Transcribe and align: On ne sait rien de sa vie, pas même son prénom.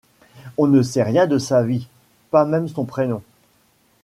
On 0.57 0.65
ne 0.65 0.81
sait 0.81 1.03
rien 1.03 1.27
de 1.27 1.37
sa 1.37 1.61
vie, 1.61 1.87
pas 2.31 2.43
même 2.43 2.67
son 2.67 2.85
prénom. 2.85 3.21